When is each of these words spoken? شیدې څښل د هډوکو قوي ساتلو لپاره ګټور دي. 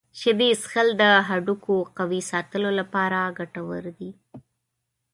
شیدې 0.19 0.49
څښل 0.61 0.87
د 1.01 1.03
هډوکو 1.27 1.75
قوي 1.97 2.21
ساتلو 2.31 2.69
لپاره 2.79 3.19
ګټور 3.39 3.83
دي. 3.97 4.11